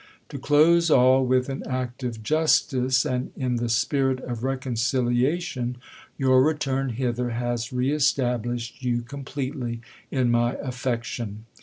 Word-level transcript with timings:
To 0.29 0.39
close 0.39 0.89
all 0.89 1.23
with 1.27 1.47
an 1.47 1.61
act 1.67 2.03
of 2.03 2.23
justice, 2.23 3.05
and 3.05 3.31
in 3.37 3.57
the 3.57 3.69
spirit 3.69 4.19
of 4.21 4.43
reconciliation, 4.43 5.77
your 6.17 6.41
return 6.41 6.89
hither 6.89 7.29
has 7.29 7.71
re 7.71 7.91
established 7.91 8.81
you 8.83 9.03
completely 9.03 9.79
in 10.09 10.31
my 10.31 10.55
affection. 10.55 11.45